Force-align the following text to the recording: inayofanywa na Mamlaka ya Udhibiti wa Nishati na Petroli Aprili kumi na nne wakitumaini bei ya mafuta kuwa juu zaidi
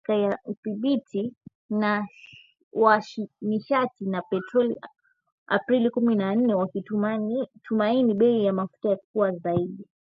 inayofanywa 0.07 0.29
na 0.29 0.37
Mamlaka 0.45 0.49
ya 0.49 0.53
Udhibiti 0.53 1.33
wa 2.81 2.93
Nishati 3.41 4.05
na 4.05 4.21
Petroli 4.21 4.75
Aprili 5.47 5.89
kumi 5.89 6.15
na 6.15 6.35
nne 6.35 6.53
wakitumaini 6.55 8.13
bei 8.13 8.45
ya 8.45 8.53
mafuta 8.53 8.95
kuwa 8.95 9.31
juu 9.31 9.39
zaidi 9.39 9.87